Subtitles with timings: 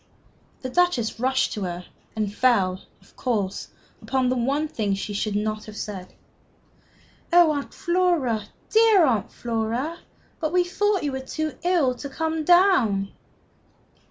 [0.61, 3.67] The Duchess rushed to her, and fell, of course,
[4.01, 6.15] upon the one thing she should not have said.
[7.31, 9.99] "Oh, Aunt Flora, dear Aunt Flora!
[10.39, 13.11] But we thought you were too ill to come down!"